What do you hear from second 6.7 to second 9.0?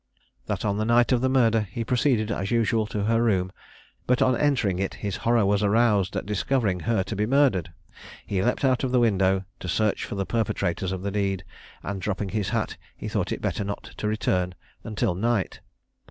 her to be murdered. He leaped out at the